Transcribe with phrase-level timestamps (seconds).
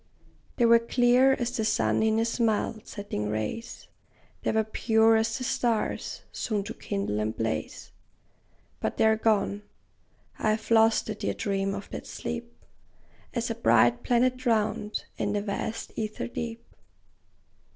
[0.55, 3.87] They were clear as the sun in his mild, setting rays;
[4.41, 7.91] They were pure as the stars, soon to kindle and blaze;
[8.79, 9.61] But they 're gone!
[10.39, 12.65] I have lost the dear dream of that sleep,
[13.35, 16.65] As a bright planet drowned in the vast ether deep.